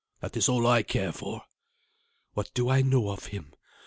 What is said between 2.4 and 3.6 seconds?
do I know of him?